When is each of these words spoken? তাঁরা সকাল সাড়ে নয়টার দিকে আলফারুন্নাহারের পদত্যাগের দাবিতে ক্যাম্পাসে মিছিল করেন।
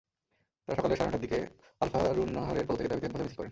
তাঁরা 0.67 0.77
সকাল 0.77 0.91
সাড়ে 0.91 1.03
নয়টার 1.03 1.23
দিকে 1.25 1.39
আলফারুন্নাহারের 1.81 2.65
পদত্যাগের 2.67 2.89
দাবিতে 2.91 3.03
ক্যাম্পাসে 3.03 3.25
মিছিল 3.25 3.37
করেন। 3.37 3.49